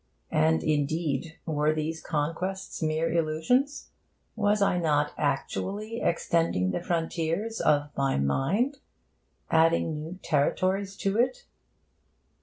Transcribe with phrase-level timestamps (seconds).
[0.33, 3.91] And, indeed, were these conquests mere illusions?
[4.35, 8.79] Was I not actually extending the frontiers of my mind,
[9.51, 11.45] adding new territories to it?